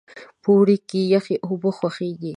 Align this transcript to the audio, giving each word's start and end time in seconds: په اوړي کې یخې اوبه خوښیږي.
په 0.41 0.49
اوړي 0.55 0.77
کې 0.89 1.01
یخې 1.15 1.35
اوبه 1.47 1.69
خوښیږي. 1.77 2.29